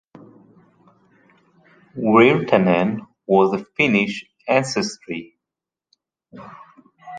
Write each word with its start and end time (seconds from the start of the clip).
Wirtanen 1.95 3.05
was 3.27 3.53
of 3.53 3.67
Finnish 3.77 4.25
ancestry. 4.47 5.37